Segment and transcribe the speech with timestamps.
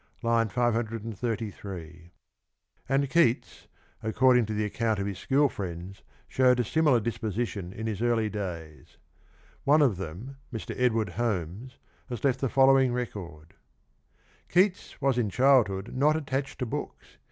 [0.23, 0.43] (I.
[0.45, 2.11] 533)
[2.89, 3.67] And Keats,
[4.01, 8.27] according to the account of his school friends, showed a similar disposition in his early
[8.27, 8.97] days.
[9.63, 10.73] One of them, Mr.
[10.75, 11.77] Edward Holmes,
[12.09, 13.53] has left the following record:"
[14.49, 17.19] Keats was in childhood not attached to books.